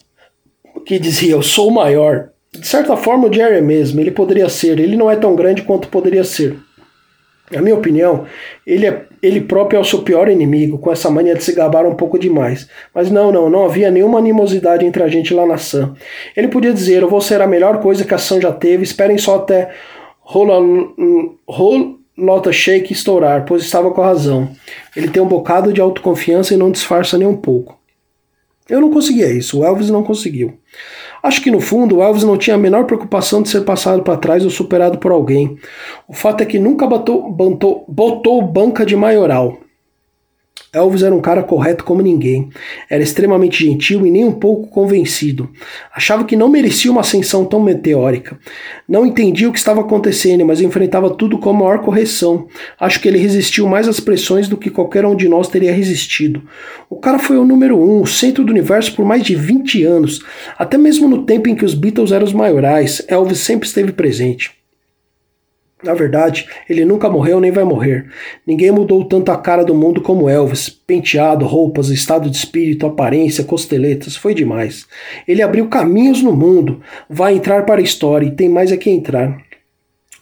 [0.85, 2.31] que dizia: Eu sou o maior.
[2.53, 5.63] De certa forma, o Jerry é mesmo, ele poderia ser, ele não é tão grande
[5.63, 6.57] quanto poderia ser.
[7.51, 8.25] Na minha opinião,
[8.67, 11.87] ele, é, ele próprio é o seu pior inimigo, com essa mania de se gabar
[11.87, 12.69] um pouco demais.
[12.93, 15.95] Mas não, não, não havia nenhuma animosidade entre a gente lá na Sam.
[16.37, 19.17] Ele podia dizer: Eu vou ser a melhor coisa que a Sam já teve, esperem
[19.17, 19.71] só até
[20.23, 24.51] Rolota Shake estourar, pois estava com razão.
[24.97, 27.79] Ele tem um bocado de autoconfiança e não disfarça nem um pouco.
[28.69, 30.59] Eu não conseguia isso, o Elvis não conseguiu.
[31.23, 34.17] Acho que no fundo o Elvis não tinha a menor preocupação de ser passado para
[34.17, 35.57] trás ou superado por alguém.
[36.09, 39.59] O fato é que nunca botou, botou, botou banca de maioral.
[40.77, 42.51] Elvis era um cara correto como ninguém.
[42.91, 45.49] Era extremamente gentil e nem um pouco convencido.
[45.95, 48.39] Achava que não merecia uma ascensão tão meteórica.
[48.87, 52.47] Não entendia o que estava acontecendo, mas enfrentava tudo com a maior correção.
[52.79, 56.43] Acho que ele resistiu mais às pressões do que qualquer um de nós teria resistido.
[56.91, 60.23] O cara foi o número um, o centro do universo por mais de 20 anos.
[60.59, 64.66] Até mesmo no tempo em que os Beatles eram os maiorais, Elvis sempre esteve presente.
[65.83, 68.11] Na verdade, ele nunca morreu nem vai morrer.
[68.47, 70.71] Ninguém mudou tanto a cara do mundo como Elvis.
[70.71, 74.87] Penteado, roupas, estado de espírito, aparência, costeletas, foi demais.
[75.29, 78.89] Ele abriu caminhos no mundo, vai entrar para a história e tem mais é que
[78.89, 79.37] entrar.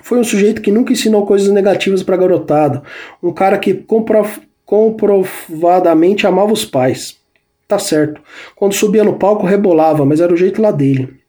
[0.02, 2.82] Foi um sujeito que nunca ensinou coisas negativas para a garotada,
[3.22, 7.16] um cara que comprov comprovadamente amava os pais.
[7.68, 8.20] Tá certo.
[8.56, 11.23] Quando subia no palco rebolava, mas era o jeito lá dele.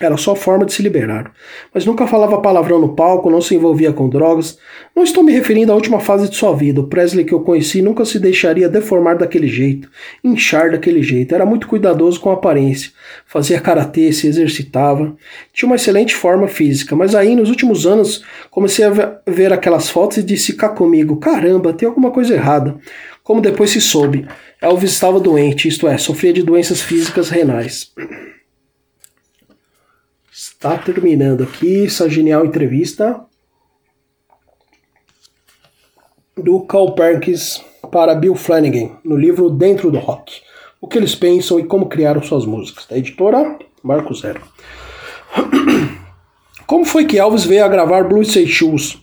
[0.00, 1.30] Era só forma de se liberar.
[1.72, 4.58] Mas nunca falava palavrão no palco, não se envolvia com drogas.
[4.96, 6.80] Não estou me referindo à última fase de sua vida.
[6.80, 9.90] O Presley que eu conheci nunca se deixaria deformar daquele jeito,
[10.24, 11.34] inchar daquele jeito.
[11.34, 12.90] Era muito cuidadoso com a aparência.
[13.26, 15.14] Fazia karatê, se exercitava.
[15.52, 16.96] Tinha uma excelente forma física.
[16.96, 21.74] Mas aí, nos últimos anos, comecei a ver aquelas fotos e disse cá comigo: caramba,
[21.74, 22.78] tem alguma coisa errada.
[23.22, 24.26] Como depois se soube,
[24.60, 27.92] Elvis estava doente, isto é, sofria de doenças físicas renais.
[30.62, 33.20] Está terminando aqui essa genial entrevista
[36.36, 40.40] do Carl Perkins para Bill Flanagan no livro Dentro do Rock.
[40.80, 42.86] O que eles pensam e como criaram suas músicas.
[42.86, 44.40] Da editora Marco Zero.
[46.64, 49.02] Como foi que Elvis veio a gravar Blue Say Shoes?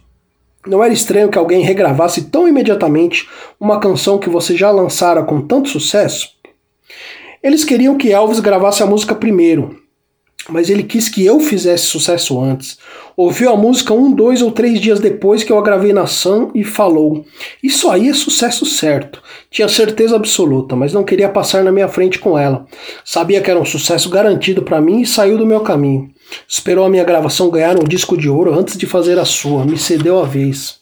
[0.66, 3.28] Não era estranho que alguém regravasse tão imediatamente
[3.60, 6.30] uma canção que você já lançara com tanto sucesso?
[7.44, 9.89] Eles queriam que Elvis gravasse a música primeiro,
[10.48, 12.78] mas ele quis que eu fizesse sucesso antes.
[13.16, 16.52] Ouviu a música um, dois ou três dias depois que eu a gravei na Sun
[16.56, 17.26] e falou:
[17.62, 19.22] Isso aí é sucesso certo.
[19.52, 22.66] Tinha certeza absoluta, mas não queria passar na minha frente com ela.
[23.04, 26.10] Sabia que era um sucesso garantido para mim e saiu do meu caminho.
[26.48, 29.78] Esperou a minha gravação ganhar um disco de ouro antes de fazer a sua, me
[29.78, 30.79] cedeu a vez.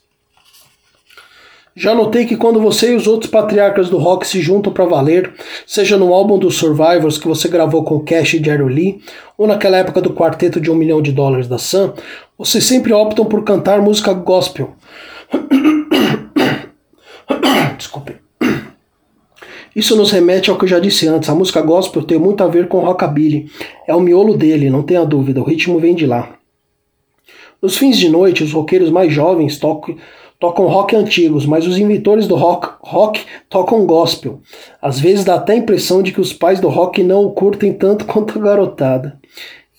[1.80, 5.32] Já notei que quando você e os outros patriarcas do rock se juntam para valer,
[5.64, 9.00] seja no álbum dos Survivors que você gravou com Cash e Jerry Lee,
[9.38, 11.94] ou naquela época do quarteto de um milhão de dólares da Sun,
[12.36, 14.72] vocês sempre optam por cantar música gospel.
[17.78, 18.16] Desculpe.
[19.76, 21.30] Isso nos remete ao que eu já disse antes.
[21.30, 23.52] A música gospel tem muito a ver com rockabilly.
[23.88, 25.42] É o miolo dele, não tenha dúvida.
[25.42, 26.38] O ritmo vem de lá.
[27.62, 29.96] Nos fins de noite, os roqueiros mais jovens tocam
[30.40, 34.40] tocam rock antigos, mas os inventores do rock, rock tocam gospel.
[34.82, 37.74] Às vezes dá até a impressão de que os pais do rock não o curtem
[37.74, 39.20] tanto quanto a garotada.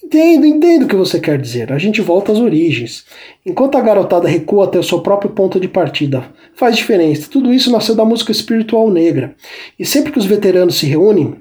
[0.03, 1.71] Entendo, entendo o que você quer dizer.
[1.71, 3.05] A gente volta às origens.
[3.45, 7.29] Enquanto a garotada recua até o seu próprio ponto de partida, faz diferença.
[7.31, 9.37] Tudo isso nasceu da música espiritual negra.
[9.79, 11.37] E sempre que os veteranos se reúnem,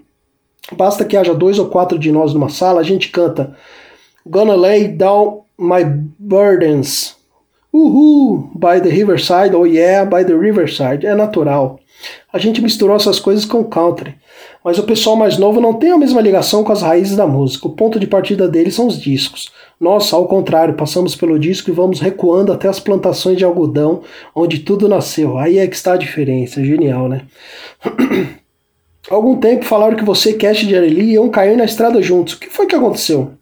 [0.76, 3.56] basta que haja dois ou quatro de nós numa sala, a gente canta
[4.26, 5.86] Gonna lay down my
[6.20, 7.17] burdens
[7.74, 11.80] Uhul, by the Riverside, oh yeah, by the Riverside, é natural.
[12.32, 14.16] A gente misturou essas coisas com country,
[14.64, 17.68] mas o pessoal mais novo não tem a mesma ligação com as raízes da música.
[17.68, 19.52] O ponto de partida deles são os discos.
[19.80, 24.02] Nós, ao contrário, passamos pelo disco e vamos recuando até as plantações de algodão,
[24.36, 25.38] onde tudo nasceu.
[25.38, 27.22] Aí é que está a diferença, genial, né?
[29.10, 32.34] algum tempo falaram que você Cash e Jerry Lee iam cair na estrada juntos.
[32.34, 33.37] O que foi que aconteceu?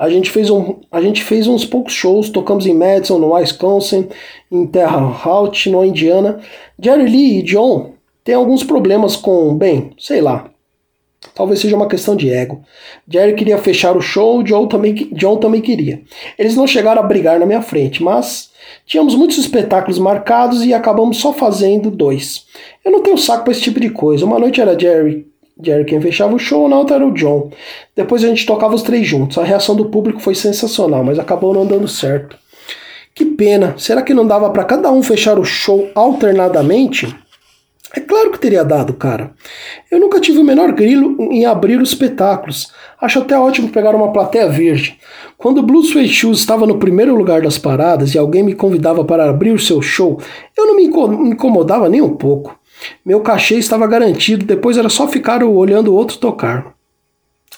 [0.00, 4.08] A gente fez, um, a gente fez uns poucos shows, tocamos em Madison, no Wisconsin,
[4.50, 6.40] em Terra Haute, no Indiana.
[6.82, 7.92] Jerry Lee e John
[8.24, 10.48] têm alguns problemas com, bem, sei lá.
[11.34, 12.62] Talvez seja uma questão de ego.
[13.06, 16.00] Jerry queria fechar o show, John também, John também queria.
[16.38, 18.50] Eles não chegaram a brigar na minha frente, mas
[18.86, 22.46] tínhamos muitos espetáculos marcados e acabamos só fazendo dois.
[22.82, 24.24] Eu não tenho saco para esse tipo de coisa.
[24.24, 25.29] Uma noite era Jerry
[25.62, 27.50] Jerry quem fechava o show, na outra era o John.
[27.94, 29.38] Depois a gente tocava os três juntos.
[29.38, 32.36] A reação do público foi sensacional, mas acabou não dando certo.
[33.14, 33.74] Que pena.
[33.76, 37.14] Será que não dava para cada um fechar o show alternadamente?
[37.92, 39.32] É claro que teria dado, cara.
[39.90, 42.72] Eu nunca tive o menor grilo em abrir os espetáculos.
[43.00, 44.96] Acho até ótimo pegar uma plateia verde.
[45.36, 49.28] Quando Blue Suede Shoes estava no primeiro lugar das paradas e alguém me convidava para
[49.28, 50.20] abrir o seu show,
[50.56, 52.59] eu não me incomodava nem um pouco.
[53.04, 56.74] Meu cachê estava garantido, depois era só ficar olhando o outro tocar.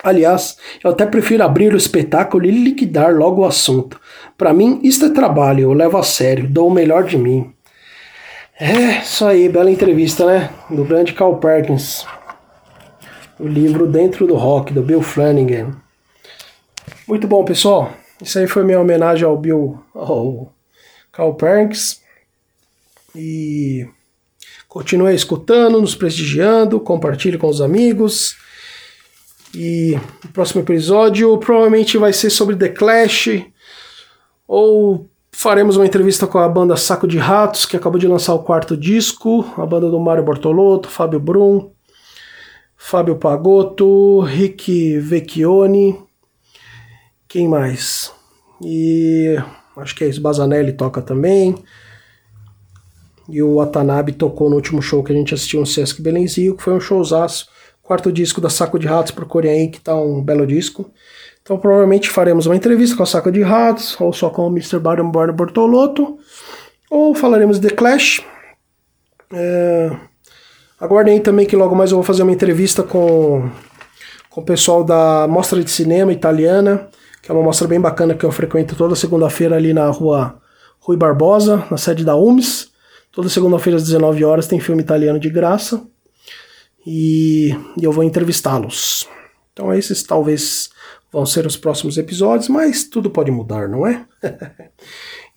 [0.03, 4.01] Aliás, eu até prefiro abrir o espetáculo e liquidar logo o assunto.
[4.37, 7.53] Para mim, isto é trabalho, eu levo a sério, dou o melhor de mim.
[8.59, 10.51] É, isso aí, bela entrevista, né?
[10.69, 12.05] Do grande Carl Perkins.
[13.39, 15.73] O livro Dentro do Rock, do Bill Flanagan.
[17.07, 17.93] Muito bom, pessoal.
[18.21, 20.53] Isso aí foi minha homenagem ao Bill, ao
[21.11, 22.01] Carl Perkins.
[23.15, 23.87] E
[24.73, 28.39] Continue escutando, nos prestigiando, compartilhe com os amigos.
[29.55, 33.45] E o próximo episódio provavelmente vai ser sobre The Clash.
[34.49, 38.43] Ou faremos uma entrevista com a banda Saco de Ratos, que acabou de lançar o
[38.45, 39.45] quarto disco.
[39.59, 41.71] A banda do Mário Bortolotto, Fábio Brum,
[42.75, 46.01] Fábio Pagotto, Rick Vecchione.
[47.29, 48.11] Quem mais?
[48.65, 49.37] E
[49.77, 51.63] acho que a Sbazanelli toca também.
[53.33, 56.63] E o Watanabe tocou no último show que a gente assistiu no Sesc Belenzinho, que
[56.63, 57.49] foi um showzaço.
[57.83, 60.91] Quarto disco da Saco de Ratos, procure aí, que tá um belo disco.
[61.43, 64.79] Então provavelmente faremos uma entrevista com a Saco de Ratos, ou só com o Mr.
[64.79, 66.19] Baron Born Bortolotto,
[66.91, 68.21] ou falaremos de The Clash.
[69.33, 69.91] É...
[70.79, 73.49] Aguardem aí também que logo mais eu vou fazer uma entrevista com,
[74.29, 76.89] com o pessoal da Mostra de Cinema Italiana,
[77.23, 80.39] que é uma mostra bem bacana que eu frequento toda segunda-feira ali na rua
[80.81, 82.72] Rui Barbosa, na sede da UMS.
[83.13, 85.87] Toda segunda-feira às 19 horas tem filme italiano de graça
[86.87, 89.07] e, e eu vou entrevistá-los.
[89.53, 90.71] Então esses talvez
[91.13, 94.07] vão ser os próximos episódios, mas tudo pode mudar, não é?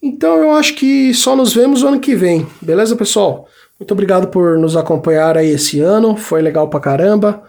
[0.01, 3.45] então eu acho que só nos vemos ano que vem, beleza, pessoal?
[3.77, 7.43] Muito obrigado por nos acompanhar aí esse ano, foi legal pra caramba.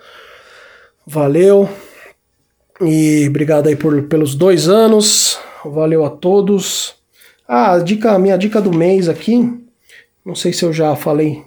[1.07, 1.69] Valeu.
[2.81, 5.39] E obrigado aí por, pelos dois anos.
[5.65, 6.97] Valeu a todos.
[7.47, 9.66] Ah, a dica, minha dica do mês aqui.
[10.27, 11.45] Não sei se eu já falei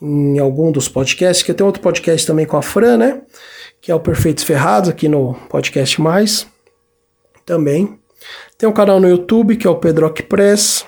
[0.00, 3.22] em algum dos podcasts, que tem outro podcast também com a Fran, né?
[3.80, 6.46] Que é o Perfeitos Ferrados, aqui no Podcast Mais.
[7.46, 7.98] Também.
[8.58, 10.84] Tem um canal no YouTube, que é o Pedroc Press.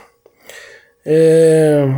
[1.06, 1.88] É...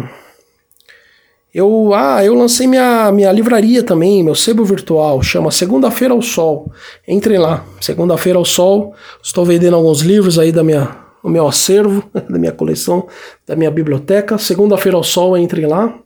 [1.53, 6.71] Eu, ah, eu lancei minha, minha livraria também, meu sebo virtual, chama Segunda-feira ao Sol.
[7.09, 8.95] Entrem lá, Segunda-feira ao Sol.
[9.21, 13.09] Estou vendendo alguns livros aí da minha, do meu acervo, da minha coleção,
[13.47, 14.37] da minha biblioteca.
[14.37, 15.99] Segunda-feira ao Sol, entrem lá.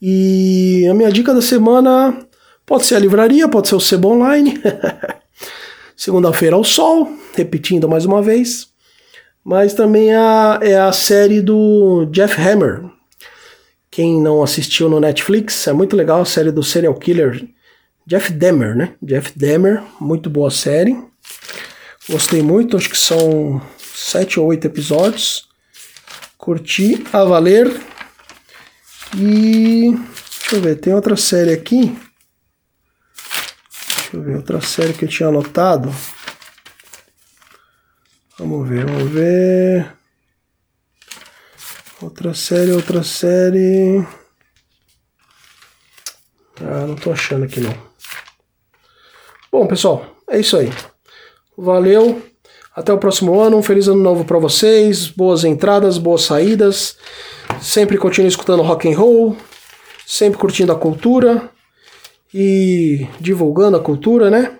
[0.00, 2.16] E a minha dica da semana
[2.66, 4.60] pode ser a livraria, pode ser o sebo online.
[5.96, 8.68] Segunda-feira ao Sol, repetindo mais uma vez.
[9.42, 12.84] Mas também a, é a série do Jeff Hammer,
[13.90, 17.48] quem não assistiu no Netflix, é muito legal a série do serial killer
[18.06, 18.92] Jeff Dahmer, né?
[19.02, 20.96] Jeff Dahmer, muito boa série.
[22.08, 23.60] Gostei muito, acho que são
[23.98, 25.48] sete ou oito episódios.
[26.36, 27.68] Curti a valer.
[29.16, 31.98] E deixa eu ver, tem outra série aqui.
[33.96, 35.94] Deixa eu ver, outra série que eu tinha anotado.
[38.38, 39.92] Vamos ver, vamos ver.
[42.00, 44.06] Outra série, outra série.
[46.60, 47.88] Ah, não tô achando aqui não.
[49.50, 50.70] Bom, pessoal, é isso aí.
[51.56, 52.27] Valeu.
[52.78, 53.56] Até o próximo ano.
[53.56, 55.08] Um feliz ano novo para vocês.
[55.08, 56.96] Boas entradas, boas saídas.
[57.60, 59.36] Sempre continue escutando rock and roll,
[60.06, 61.50] sempre curtindo a cultura
[62.32, 64.52] e divulgando a cultura, né?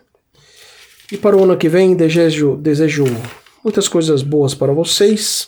[1.13, 3.05] E para o ano que vem, desejo, desejo
[3.63, 5.47] muitas coisas boas para vocês.